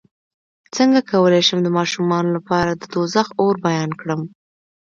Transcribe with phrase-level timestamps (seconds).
[0.75, 4.21] څنګه کولی شم د ماشومانو لپاره د دوزخ اور بیان کړم